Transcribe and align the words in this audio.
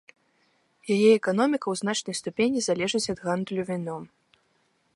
Яе 0.95 1.09
эканоміка 1.19 1.67
ў 1.73 1.81
значнай 1.81 2.17
ступені 2.21 2.59
залежыць 2.69 3.05
ад 3.13 3.19
гандлю 3.27 3.61
віном. 3.69 4.03